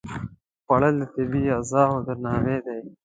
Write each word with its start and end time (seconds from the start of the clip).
خوړل 0.65 0.93
د 1.01 1.03
طبیعي 1.13 1.49
غذاو 1.57 2.03
درناوی 2.07 2.57
دی 2.65 2.79